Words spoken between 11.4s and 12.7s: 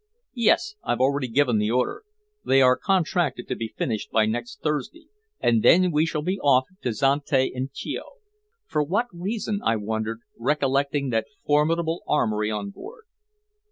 formidable armory